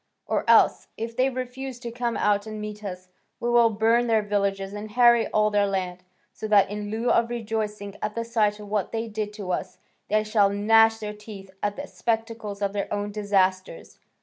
Or 0.25 0.49
else, 0.49 0.87
if 0.97 1.15
they 1.15 1.29
refuse 1.29 1.79
to 1.81 1.91
come 1.91 2.17
out 2.17 2.47
and 2.47 2.59
meet 2.59 2.83
us, 2.83 3.09
we 3.39 3.51
will 3.51 3.69
burn 3.69 4.07
their 4.07 4.23
villages 4.23 4.73
and 4.73 4.89
harry 4.89 5.27
all 5.27 5.51
their 5.51 5.67
land, 5.67 6.01
so 6.33 6.47
that 6.47 6.71
in 6.71 6.89
lieu 6.89 7.11
of 7.11 7.29
rejoicing 7.29 7.95
at 8.01 8.15
the 8.15 8.25
sight 8.25 8.59
of 8.59 8.67
what 8.67 8.91
they 8.91 9.07
did 9.07 9.31
to 9.33 9.51
us, 9.51 9.77
they 10.07 10.23
shall 10.23 10.49
gnash 10.49 10.97
their 10.97 11.13
teeth 11.13 11.51
at 11.61 11.75
the 11.75 11.85
spectacle 11.85 12.57
of 12.59 12.73
their 12.73 12.91
own 12.91 13.11
disasters. 13.11 13.99